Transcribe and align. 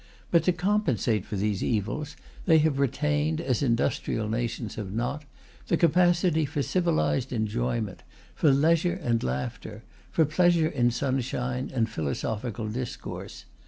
But, 0.31 0.43
to 0.45 0.51
compensate 0.51 1.25
for 1.25 1.35
these 1.35 1.63
evils, 1.63 2.15
they 2.45 2.57
have 2.57 2.79
retained, 2.79 3.39
as 3.39 3.61
industrial 3.61 4.27
nations 4.27 4.73
have 4.73 4.91
not, 4.91 5.25
the 5.67 5.77
capacity 5.77 6.43
for 6.43 6.63
civilized 6.63 7.31
enjoyment, 7.31 8.01
for 8.33 8.49
leisure 8.51 8.95
and 9.03 9.21
laughter, 9.21 9.83
for 10.09 10.25
pleasure 10.25 10.69
in 10.69 10.89
sunshine 10.89 11.69
and 11.71 11.87
philosophical 11.87 12.67
discourse. 12.67 13.45